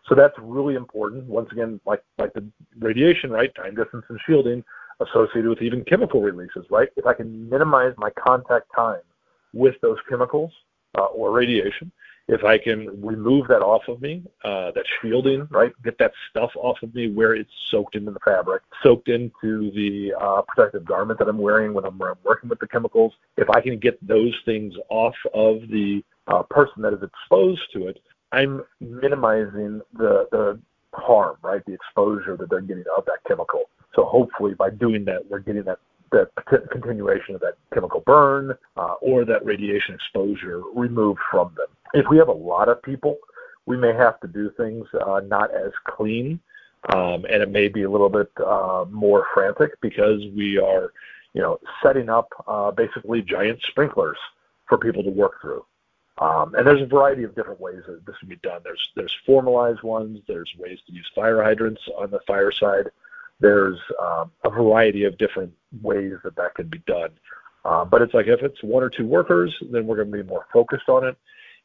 [0.08, 1.26] So that's really important.
[1.26, 2.46] Once again, like like the
[2.80, 3.54] radiation, right?
[3.56, 4.64] Time, distance, and shielding
[5.00, 6.90] associated with even chemical releases, right?
[6.96, 9.02] If I can minimize my contact time
[9.54, 10.52] with those chemicals
[10.98, 11.92] uh, or radiation,
[12.28, 16.52] if I can remove that off of me, uh, that shielding, right, get that stuff
[16.56, 21.20] off of me where it's soaked into the fabric, soaked into the uh, protective garment
[21.20, 24.34] that I'm wearing when I'm, I'm, working with the chemicals, if I can get those
[24.46, 28.00] things off of the uh, person that is exposed to it,
[28.32, 30.60] I'm minimizing the, the
[30.94, 33.64] harm, right, the exposure that they're getting of that chemical.
[33.96, 35.80] So hopefully by doing that, we're getting that
[36.13, 36.30] the
[36.71, 41.67] continuation of that chemical burn uh, or that radiation exposure removed from them.
[41.93, 43.17] If we have a lot of people,
[43.65, 46.39] we may have to do things uh, not as clean,
[46.93, 50.93] um, and it may be a little bit uh, more frantic because we are,
[51.34, 54.17] you know, setting up uh, basically giant sprinklers
[54.67, 55.65] for people to work through.
[56.19, 58.62] Um, and there's a variety of different ways that this can be done.
[58.63, 60.19] There's there's formalized ones.
[60.28, 62.91] There's ways to use fire hydrants on the fire side.
[63.44, 65.52] There's um, a variety of different
[65.82, 67.10] ways that that can be done.
[67.66, 70.30] Uh, but it's like if it's one or two workers, then we're going to be
[70.30, 71.18] more focused on it.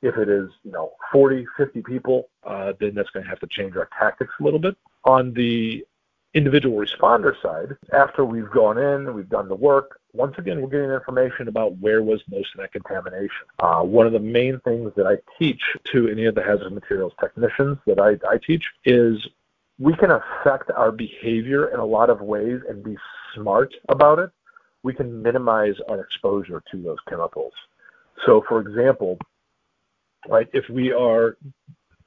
[0.02, 3.46] If it is, you know, 40, 50 people, uh, then that's going to have to
[3.46, 4.76] change our tactics a little bit.
[5.04, 5.86] On the
[6.34, 10.90] individual responder side, after we've gone in, we've done the work, once again, we're getting
[10.90, 13.46] information about where was most of that contamination.
[13.60, 15.62] Uh, one of the main things that I teach
[15.92, 19.26] to any of the hazardous materials technicians that I, I teach is
[19.78, 22.96] we can affect our behavior in a lot of ways and be
[23.34, 24.30] smart about it.
[24.82, 27.52] We can minimize our exposure to those chemicals.
[28.26, 29.18] So, for example,
[30.28, 30.48] right?
[30.52, 31.36] If we are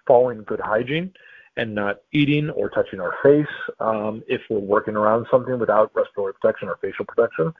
[0.07, 1.13] following good hygiene
[1.57, 3.45] and not eating or touching our face,
[3.79, 7.53] um, if we're working around something without respiratory protection or facial protection,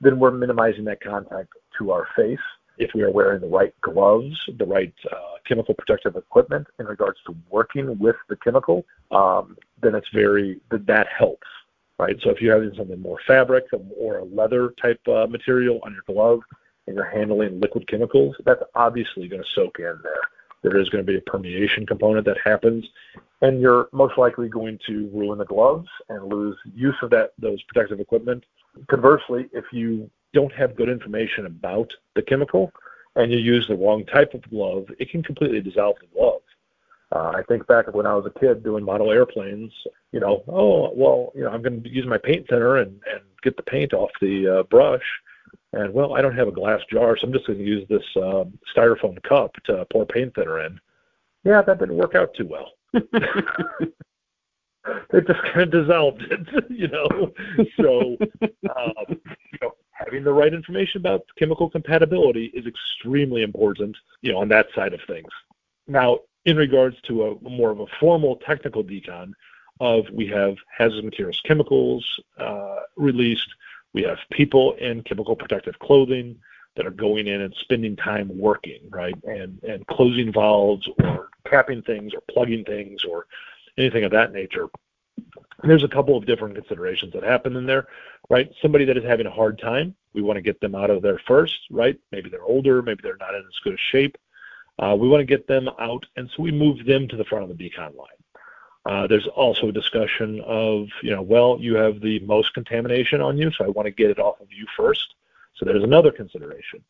[0.00, 2.38] then we're minimizing that contact to our face.
[2.78, 7.18] If we are wearing the right gloves, the right uh, chemical protective equipment in regards
[7.26, 11.46] to working with the chemical, um, then it's very that that helps,
[11.98, 12.16] right?
[12.22, 13.64] So if you're having something more fabric
[13.98, 16.40] or a leather type uh, material on your glove,
[16.88, 20.20] and you're handling liquid chemicals, that's obviously going to soak in there.
[20.62, 22.84] There is going to be a permeation component that happens,
[23.42, 27.62] and you're most likely going to ruin the gloves and lose use of that those
[27.64, 28.44] protective equipment.
[28.88, 32.72] Conversely, if you don't have good information about the chemical
[33.16, 36.42] and you use the wrong type of glove, it can completely dissolve the glove.
[37.10, 39.72] Uh, I think back when I was a kid doing model airplanes,
[40.12, 43.22] you know, oh, well, you know, I'm going to use my paint thinner and, and
[43.42, 45.02] get the paint off the uh, brush.
[45.72, 48.04] And, well, I don't have a glass jar, so I'm just going to use this
[48.16, 48.44] uh,
[48.76, 50.78] styrofoam cup to pour paint thinner in.
[51.44, 52.72] Yeah, that didn't work out too well.
[52.94, 53.10] it
[55.26, 57.32] just kind of dissolved it, you know.
[57.80, 58.16] So,
[58.76, 59.20] um,
[59.52, 64.48] you know, having the right information about chemical compatibility is extremely important, you know, on
[64.48, 65.28] that side of things.
[65.86, 69.32] Now, in regards to a more of a formal technical decon
[69.80, 72.04] of we have hazardous materials chemicals
[72.38, 73.48] uh, released,
[73.92, 76.36] we have people in chemical protective clothing
[76.76, 81.82] that are going in and spending time working, right, and and closing valves or capping
[81.82, 83.26] things or plugging things or
[83.76, 84.68] anything of that nature.
[85.62, 87.88] There's a couple of different considerations that happen in there,
[88.30, 88.50] right?
[88.62, 91.20] Somebody that is having a hard time, we want to get them out of there
[91.26, 91.98] first, right?
[92.12, 94.16] Maybe they're older, maybe they're not in as good a shape.
[94.78, 97.50] Uh, we want to get them out, and so we move them to the front
[97.50, 98.18] of the decon line.
[98.86, 103.36] Uh, there's also a discussion of, you know, well, you have the most contamination on
[103.36, 105.14] you, so I want to get it off of you first.
[105.56, 106.82] So there's another consideration.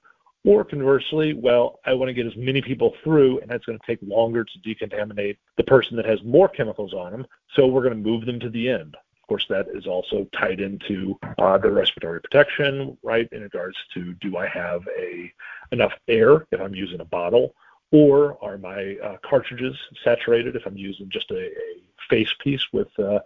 [0.45, 3.87] Or conversely, well, I want to get as many people through, and that's going to
[3.87, 7.27] take longer to decontaminate the person that has more chemicals on them.
[7.55, 8.95] So we're going to move them to the end.
[8.95, 13.29] Of course, that is also tied into uh, the respiratory protection, right?
[13.33, 15.31] In regards to do I have a
[15.71, 17.55] enough air if I'm using a bottle,
[17.91, 22.89] or are my uh, cartridges saturated if I'm using just a, a face piece with
[22.99, 23.19] uh,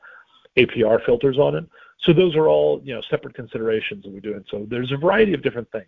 [0.56, 1.66] APR filters on it?
[2.00, 4.44] So those are all you know separate considerations that we're doing.
[4.50, 5.86] So there's a variety of different things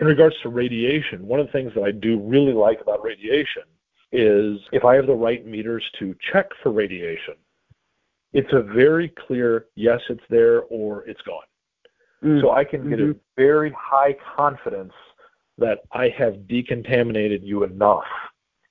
[0.00, 3.62] in regards to radiation, one of the things that I do really like about radiation
[4.12, 7.34] is if I have the right meters to check for radiation,
[8.32, 11.42] it's a very clear yes, it's there or it's gone.
[12.24, 12.40] Mm.
[12.40, 13.12] So I can get mm-hmm.
[13.12, 14.92] a very high confidence
[15.58, 18.04] that I have decontaminated you enough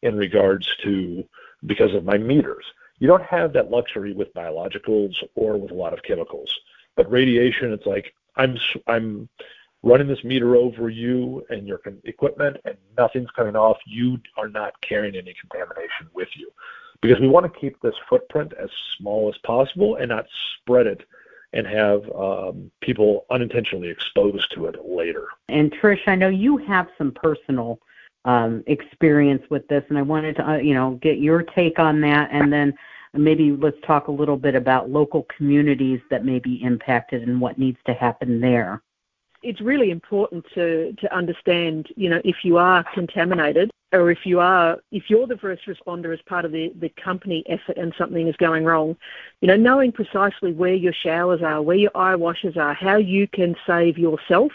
[0.02, 1.24] in regards to
[1.66, 2.66] because of my meters.
[3.00, 6.54] You don't have that luxury with biologicals or with a lot of chemicals.
[6.96, 9.30] But radiation, it's like I'm I'm
[9.84, 14.74] running this meter over you and your equipment and nothing's coming off, you are not
[14.82, 16.52] carrying any contamination with you.
[17.02, 20.26] Because we want to keep this footprint as small as possible and not
[20.58, 21.06] spread it
[21.54, 25.30] and have um, people unintentionally exposed to it later.
[25.48, 27.80] And Trish, I know you have some personal
[28.26, 32.02] um, experience with this, and I wanted to, uh, you know, get your take on
[32.02, 32.74] that, and then
[33.14, 37.58] maybe let's talk a little bit about local communities that may be impacted and what
[37.58, 38.84] needs to happen there
[39.42, 44.40] it's really important to, to understand, you know, if you are contaminated or if you
[44.40, 48.28] are, if you're the first responder as part of the, the company effort and something
[48.28, 48.96] is going wrong,
[49.42, 53.28] you know, knowing precisely where your showers are, where your eye washes are, how you
[53.28, 54.52] can save yourself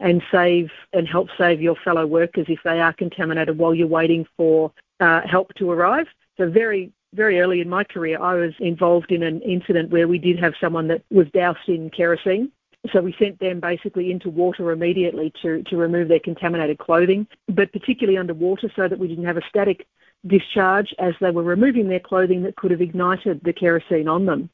[0.00, 4.26] and save and help save your fellow workers if they are contaminated while you're waiting
[4.36, 6.06] for uh, help to arrive.
[6.38, 10.18] So very, very early in my career, I was involved in an incident where we
[10.18, 12.50] did have someone that was doused in kerosene
[12.90, 17.72] so we sent them basically into water immediately to, to remove their contaminated clothing, but
[17.72, 19.86] particularly underwater so that we didn't have a static
[20.26, 24.50] discharge as they were removing their clothing that could have ignited the kerosene on them.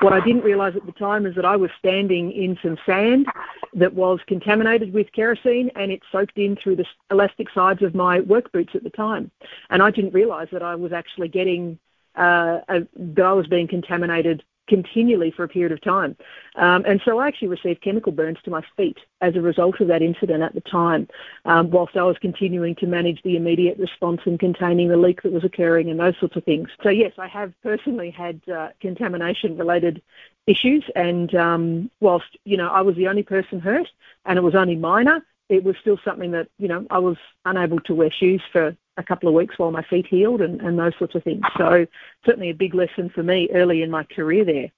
[0.00, 3.26] What I didn't realise at the time is that I was standing in some sand
[3.74, 8.20] that was contaminated with kerosene and it soaked in through the elastic sides of my
[8.20, 9.30] work boots at the time.
[9.70, 11.78] And I didn't realise that I was actually getting,
[12.16, 16.16] uh, a, that I was being contaminated continually for a period of time.
[16.56, 19.88] Um, and so I actually received chemical burns to my feet as a result of
[19.88, 21.08] that incident at the time,
[21.44, 25.32] um, whilst I was continuing to manage the immediate response and containing the leak that
[25.32, 26.68] was occurring and those sorts of things.
[26.82, 30.02] So, yes, I have personally had uh, contamination related
[30.46, 30.84] issues.
[30.94, 33.88] And um, whilst, you know, I was the only person hurt
[34.24, 37.80] and it was only minor, it was still something that, you know, I was unable
[37.80, 40.92] to wear shoes for a couple of weeks while my feet healed and, and those
[40.98, 41.42] sorts of things.
[41.56, 41.86] So
[42.26, 44.70] certainly a big lesson for me early in my career there.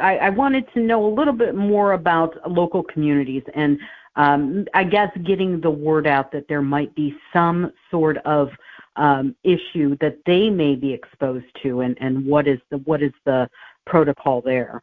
[0.00, 3.78] I, I wanted to know a little bit more about local communities and
[4.16, 8.50] um, I guess getting the word out that there might be some sort of
[8.96, 13.12] um, issue that they may be exposed to and, and what is the what is
[13.24, 13.48] the
[13.86, 14.82] protocol there?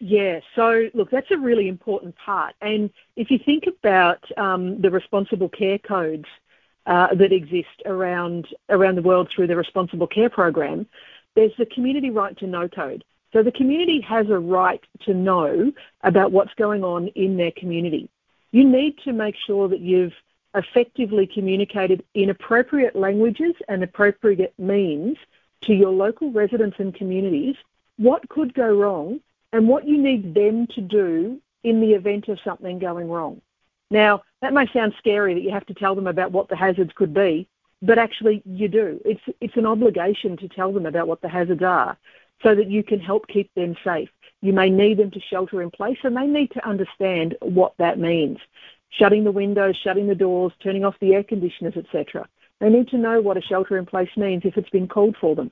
[0.00, 2.54] Yeah, so look, that's a really important part.
[2.60, 6.26] And if you think about um, the responsible care codes
[6.88, 10.86] uh, that exist around around the world through the Responsible Care Program,
[11.36, 13.04] there's the community right to know code.
[13.32, 15.70] So the community has a right to know
[16.02, 18.08] about what's going on in their community.
[18.52, 20.14] You need to make sure that you've
[20.54, 25.18] effectively communicated in appropriate languages and appropriate means
[25.64, 27.56] to your local residents and communities
[27.98, 29.20] what could go wrong
[29.52, 33.42] and what you need them to do in the event of something going wrong.
[33.90, 36.92] Now, that may sound scary that you have to tell them about what the hazards
[36.94, 37.48] could be,
[37.82, 39.00] but actually you do.
[39.04, 41.96] It's, it's an obligation to tell them about what the hazards are
[42.42, 44.08] so that you can help keep them safe.
[44.40, 47.98] You may need them to shelter in place and they need to understand what that
[47.98, 48.38] means.
[48.90, 52.28] Shutting the windows, shutting the doors, turning off the air conditioners, etc.
[52.60, 55.34] They need to know what a shelter in place means if it's been called for
[55.34, 55.50] them.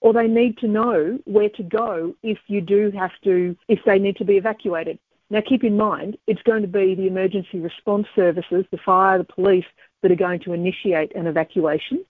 [0.00, 3.98] Or they need to know where to go if you do have to, if they
[3.98, 4.98] need to be evacuated.
[5.32, 9.24] Now keep in mind, it's going to be the emergency response services, the fire, the
[9.24, 9.64] police,
[10.02, 12.04] that are going to initiate an evacuation.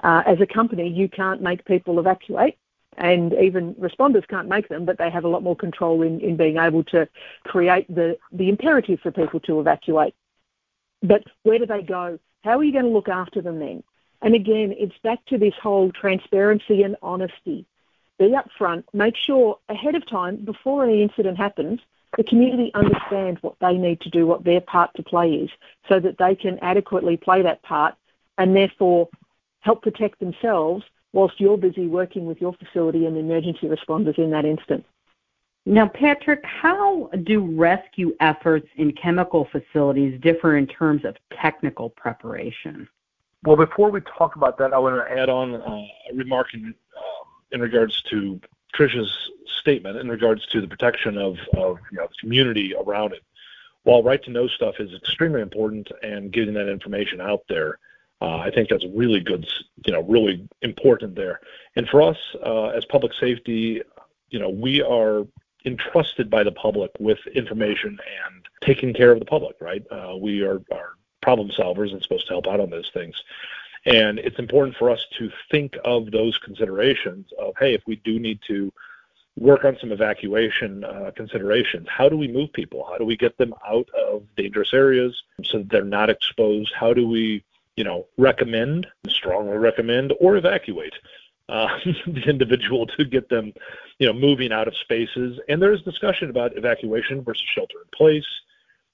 [0.00, 2.56] Uh, as a company, you can't make people evacuate
[2.96, 6.36] and even responders can't make them, but they have a lot more control in, in
[6.36, 7.06] being able to
[7.44, 10.14] create the, the imperative for people to evacuate.
[11.02, 12.18] But where do they go?
[12.44, 13.82] How are you going to look after them then?
[14.22, 17.66] And again, it's back to this whole transparency and honesty.
[18.18, 21.80] Be upfront, make sure ahead of time, before any incident happens,
[22.16, 25.50] the community understands what they need to do, what their part to play is,
[25.88, 27.94] so that they can adequately play that part
[28.38, 29.08] and therefore
[29.60, 34.44] help protect themselves whilst you're busy working with your facility and emergency responders in that
[34.44, 34.84] instance.
[35.66, 42.86] Now, Patrick, how do rescue efforts in chemical facilities differ in terms of technical preparation?
[43.44, 45.68] Well, before we talk about that, I want to add on uh,
[46.10, 46.74] a remark in, um,
[47.52, 48.40] in regards to
[48.74, 53.22] Trish's statement in regards to the protection of, of you know, the community around it.
[53.84, 57.78] While right to know stuff is extremely important and getting that information out there,
[58.20, 59.46] uh, I think that's really good,
[59.84, 61.40] you know, really important there.
[61.76, 63.82] And for us uh, as public safety,
[64.30, 65.26] you know, we are
[65.64, 69.84] entrusted by the public with information and taking care of the public, right?
[69.90, 73.22] Uh, we are, are problem solvers and supposed to help out on those things.
[73.86, 78.18] And it's important for us to think of those considerations of, hey, if we do
[78.18, 78.72] need to
[79.36, 81.88] work on some evacuation uh, considerations.
[81.90, 82.86] How do we move people?
[82.88, 86.72] How do we get them out of dangerous areas so that they're not exposed?
[86.72, 87.44] How do we
[87.76, 90.94] you know, recommend, strongly recommend, or evacuate
[91.48, 91.68] uh,
[92.06, 93.52] the individual to get them,
[93.98, 95.38] you know, moving out of spaces.
[95.48, 98.26] And there's discussion about evacuation versus shelter in place.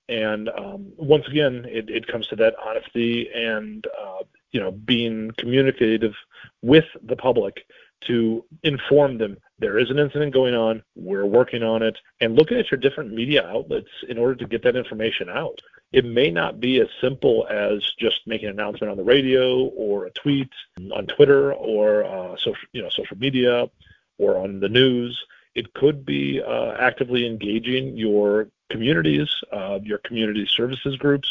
[0.09, 5.30] And um, once again, it, it, comes to that honesty and, uh, you know, being
[5.36, 6.14] communicative
[6.62, 7.66] with the public
[8.03, 12.59] to inform them there is an incident going on, we're working on it, and looking
[12.59, 15.61] at your different media outlets in order to get that information out.
[15.92, 20.07] It may not be as simple as just making an announcement on the radio or
[20.07, 20.48] a tweet
[20.94, 23.68] on Twitter or uh, social, you know, social media
[24.16, 25.22] or on the news.
[25.55, 31.28] It could be uh, actively engaging your communities, uh, your community services groups,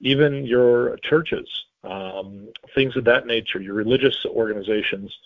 [0.00, 5.16] even your churches, um, things of that nature, your religious organizations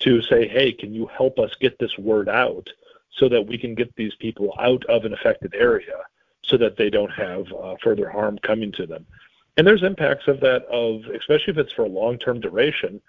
[0.00, 2.68] to say, hey, can you help us get this word out
[3.10, 5.96] so that we can get these people out of an affected area
[6.42, 9.06] so that they don't have uh, further harm coming to them.
[9.56, 13.00] And there's impacts of that, of especially if it's for a long-term duration,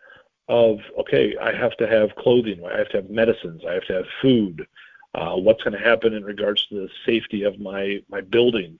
[0.48, 3.94] of okay, I have to have clothing, I have to have medicines, I have to
[3.94, 4.68] have food.
[5.16, 8.78] Uh, what's going to happen in regards to the safety of my my building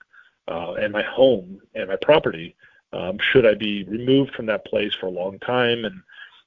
[0.48, 2.54] uh, and my home and my property?
[2.96, 6.02] Um, should I be removed from that place for a long time and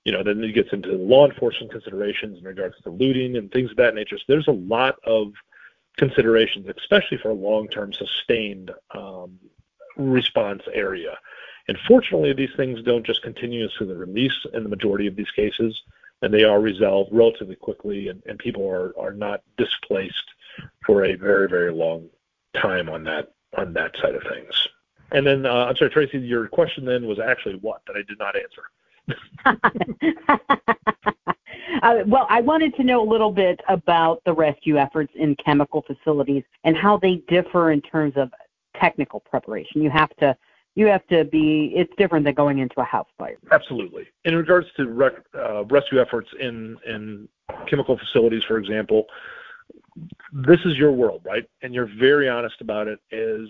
[0.06, 3.72] you know, then it gets into law enforcement considerations in regards to looting and things
[3.72, 4.18] of that nature.
[4.18, 5.34] So there's a lot of
[5.98, 9.38] considerations, especially for a long-term sustained um,
[9.98, 11.18] response area.
[11.68, 15.30] And fortunately, these things don't just continue through the release in the majority of these
[15.32, 15.80] cases,
[16.22, 20.16] and they are resolved relatively quickly, and, and people are, are not displaced
[20.86, 22.10] for a very, very long
[22.56, 24.68] time on that on that side of things.
[25.12, 28.20] And then, uh, I'm sorry, Tracy, your question then was actually what that I did
[28.20, 28.64] not answer.
[31.84, 35.84] uh, well, I wanted to know a little bit about the rescue efforts in chemical
[35.84, 38.32] facilities and how they differ in terms of
[38.80, 39.82] technical preparation.
[39.82, 40.36] You have to
[40.76, 43.38] you have to be it's different than going into a house fire.
[43.52, 44.08] Absolutely.
[44.26, 47.28] In regards to rec, uh, rescue efforts in in
[47.68, 49.06] chemical facilities, for example,
[50.32, 51.50] this is your world, right?
[51.62, 53.00] And you're very honest about it.
[53.12, 53.50] Is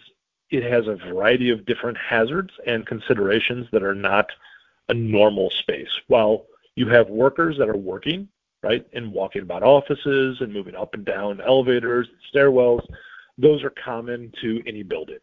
[0.52, 4.32] it has a variety of different hazards and considerations that are not
[4.90, 5.90] a normal space.
[6.08, 6.46] While
[6.76, 8.28] you have workers that are working,
[8.64, 12.86] right, and walking about offices and moving up and down elevators, and stairwells,
[13.38, 15.20] those are common to any building.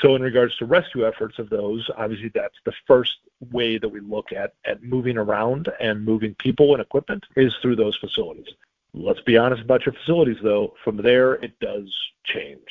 [0.00, 3.16] So in regards to rescue efforts of those, obviously that's the first
[3.50, 7.76] way that we look at at moving around and moving people and equipment is through
[7.76, 8.48] those facilities.
[8.92, 10.74] Let's be honest about your facilities though.
[10.84, 11.94] From there it does
[12.24, 12.66] change.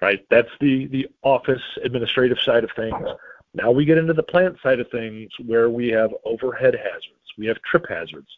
[0.00, 0.24] Right?
[0.30, 2.94] That's the the office administrative side of things
[3.54, 7.46] Now we get into the plant side of things where we have overhead hazards, we
[7.46, 8.28] have trip hazards,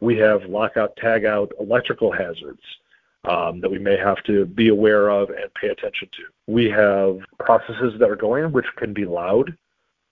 [0.00, 2.62] we have lockout, tagout, electrical hazards
[3.24, 6.22] um, that we may have to be aware of and pay attention to.
[6.46, 9.56] We have processes that are going which can be loud,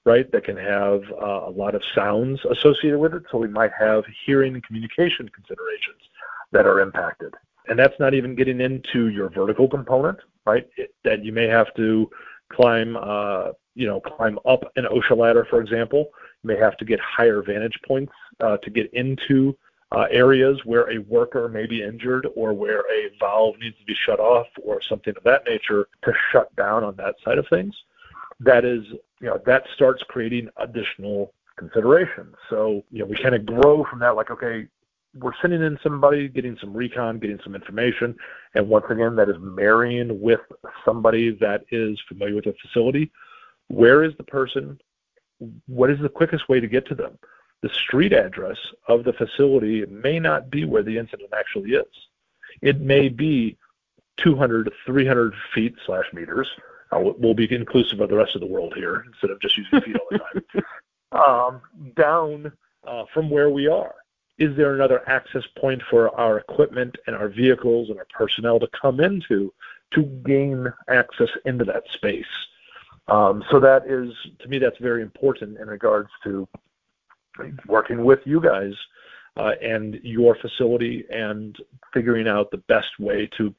[0.05, 0.31] right?
[0.33, 3.25] That can have uh, a lot of sounds associated with it.
[3.31, 6.03] So we might have hearing and communication considerations
[6.53, 7.35] that are impacted.
[7.69, 10.69] And that's not even getting into your vertical component, right?
[10.77, 12.11] It, that you may have to
[12.53, 16.11] climb, uh, you know, climb up an OSHA ladder, for example.
[16.43, 19.57] You may have to get higher vantage points uh, to get into
[19.93, 23.95] uh, areas where a worker may be injured or where a valve needs to be
[24.07, 27.75] shut off or something of that nature to shut down on that side of things.
[28.41, 28.85] That is,
[29.21, 32.35] you know, that starts creating additional considerations.
[32.49, 34.67] So, you know, we kind of grow from that, like, okay,
[35.15, 38.17] we're sending in somebody, getting some recon, getting some information,
[38.55, 40.41] and once again, that is marrying with
[40.85, 43.11] somebody that is familiar with the facility.
[43.69, 44.81] Where is the person?
[45.67, 47.19] What is the quickest way to get to them?
[47.63, 48.57] The street address
[48.89, 51.87] of the facility may not be where the incident actually is.
[52.61, 53.57] It may be
[54.17, 56.49] 200 to 300 feet slash meters.
[56.93, 59.97] We'll be inclusive of the rest of the world here instead of just using feet
[59.97, 60.65] all the time.
[61.13, 61.61] Um,
[61.95, 62.51] down
[62.87, 63.95] uh, from where we are
[64.39, 68.69] is there another access point for our equipment and our vehicles and our personnel to
[68.69, 69.53] come into
[69.93, 72.25] to gain access into that space?
[73.09, 76.49] Um, so that is, to me, that's very important in regards to
[77.67, 78.75] working with you guys
[79.37, 81.57] uh, and your facility and
[81.93, 83.55] figuring out the best way to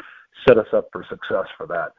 [0.47, 1.91] set us up for success for that.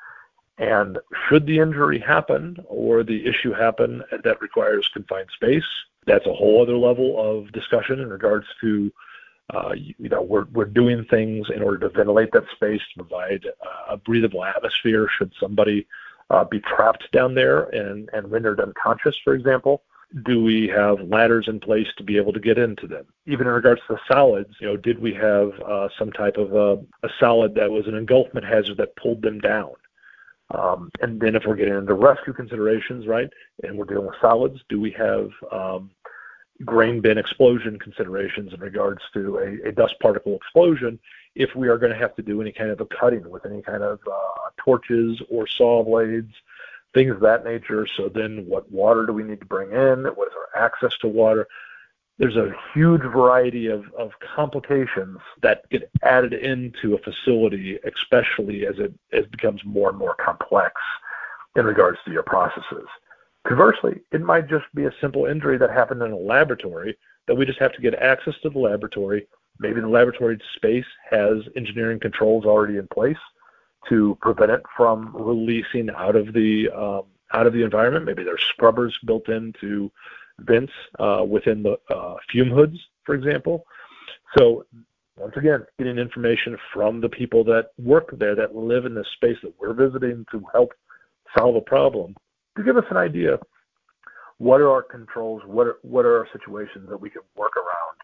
[0.58, 0.98] And
[1.28, 5.64] should the injury happen or the issue happen that requires confined space,
[6.06, 8.92] that's a whole other level of discussion in regards to
[9.52, 13.46] uh, you know we're we're doing things in order to ventilate that space to provide
[13.88, 15.86] a breathable atmosphere should somebody
[16.30, 19.82] uh, be trapped down there and and rendered unconscious for example
[20.22, 23.04] do we have ladders in place to be able to get into them?
[23.26, 26.54] Even in regards to the solids you know did we have uh, some type of
[26.54, 29.72] a, a solid that was an engulfment hazard that pulled them down
[30.50, 33.30] um, and then if we're getting into rescue considerations, right,
[33.62, 35.90] and we're dealing with solids, do we have um,
[36.64, 40.98] grain bin explosion considerations in regards to a, a, dust particle explosion
[41.34, 43.60] if we are going to have to do any kind of a cutting with any
[43.60, 46.32] kind of uh, torches or saw blades,
[46.92, 47.86] things of that nature.
[47.96, 50.04] So then what water do we need to bring in?
[50.04, 51.48] What is our access to water?
[52.18, 58.78] There's a huge variety of, of complications that get added into a facility, especially as
[58.78, 60.72] it, it becomes more and more complex
[61.56, 62.86] in regards to your processes.
[63.46, 66.96] Conversely, it might just be a simple injury that happened in a laboratory
[67.26, 69.26] that we just have to get access to the laboratory.
[69.58, 73.18] Maybe the laboratory space has engineering controls already in place
[73.88, 77.02] to prevent it from releasing out of the um,
[77.32, 78.04] out of the environment.
[78.04, 79.90] Maybe there's scrubbers built into
[80.40, 83.64] vents uh, within the uh, fume hoods, for example.
[84.36, 84.64] So
[85.16, 89.36] once again, getting information from the people that work there, that live in the space
[89.42, 90.72] that we're visiting to help
[91.36, 92.16] solve a problem,
[92.56, 93.38] to give us an idea
[94.38, 97.94] what are our controls, what are, what are our situations that we can work around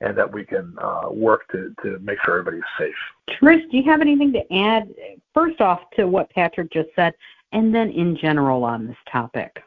[0.00, 2.94] and that we can uh, work to, to make sure everybody's safe.
[3.40, 4.92] Trish, do you have anything to add,
[5.34, 7.14] first off, to what Patrick just said,
[7.52, 9.62] and then in general on this topic?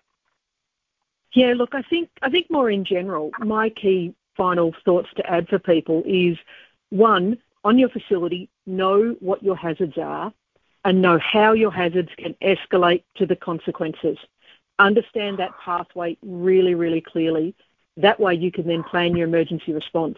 [1.33, 5.47] Yeah, look, I think I think more in general, my key final thoughts to add
[5.47, 6.37] for people is
[6.89, 10.33] one, on your facility, know what your hazards are
[10.83, 14.17] and know how your hazards can escalate to the consequences.
[14.79, 17.55] Understand that pathway really, really clearly.
[17.97, 20.17] That way you can then plan your emergency response.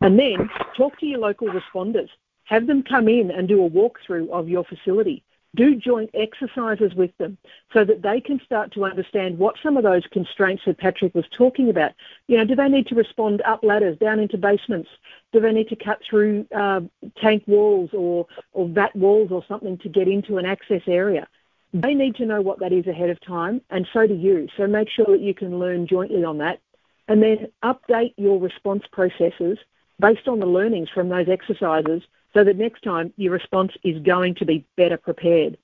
[0.00, 2.08] And then talk to your local responders.
[2.44, 5.22] Have them come in and do a walkthrough of your facility
[5.54, 7.36] do joint exercises with them
[7.72, 11.26] so that they can start to understand what some of those constraints that Patrick was
[11.36, 11.92] talking about.
[12.26, 14.88] You know, do they need to respond up ladders, down into basements?
[15.32, 16.80] Do they need to cut through uh,
[17.20, 21.28] tank walls or, or vat walls or something to get into an access area?
[21.74, 24.48] They need to know what that is ahead of time, and so do you.
[24.56, 26.60] So make sure that you can learn jointly on that.
[27.08, 29.58] And then update your response processes
[29.98, 32.02] based on the learnings from those exercises
[32.34, 35.56] so that next time your response is going to be better prepared.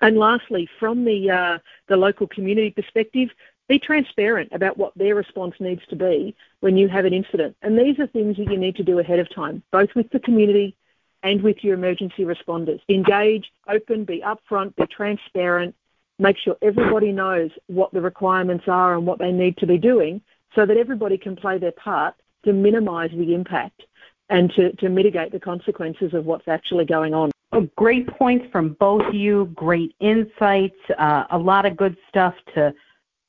[0.00, 1.58] And lastly, from the, uh,
[1.88, 3.30] the local community perspective,
[3.68, 7.56] be transparent about what their response needs to be when you have an incident.
[7.62, 10.18] And these are things that you need to do ahead of time, both with the
[10.20, 10.76] community
[11.22, 12.80] and with your emergency responders.
[12.88, 15.74] Engage, open, be upfront, be transparent,
[16.18, 20.20] make sure everybody knows what the requirements are and what they need to be doing
[20.54, 22.14] so that everybody can play their part
[22.44, 23.82] to minimise the impact
[24.30, 27.30] and to, to mitigate the consequences of what's actually going on.
[27.52, 32.74] Oh, great points from both you, great insights, uh, a lot of good stuff to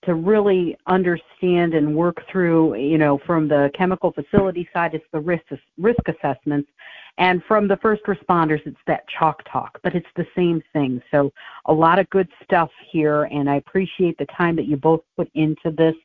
[0.06, 5.20] to really understand and work through, you know, from the chemical facility side, it's the
[5.20, 5.44] risk
[5.78, 6.70] risk assessments,
[7.18, 9.80] and from the first responders, it's that chalk talk.
[9.84, 11.02] But it's the same thing.
[11.12, 11.32] So
[11.66, 15.30] a lot of good stuff here, and I appreciate the time that you both put
[15.34, 15.96] into this.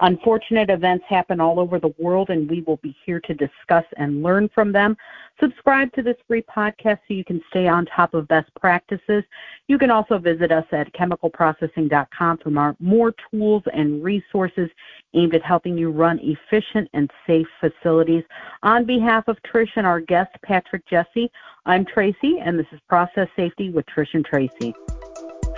[0.00, 4.22] Unfortunate events happen all over the world, and we will be here to discuss and
[4.22, 4.96] learn from them.
[5.40, 9.24] Subscribe to this free podcast so you can stay on top of best practices.
[9.66, 14.70] You can also visit us at chemicalprocessing.com for more, tools and resources
[15.14, 18.24] aimed at helping you run efficient and safe facilities.
[18.62, 21.30] On behalf of Trish and our guest, Patrick Jesse,
[21.66, 24.74] I'm Tracy, and this is Process Safety with Trish and Tracy.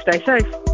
[0.01, 0.70] Stay safe.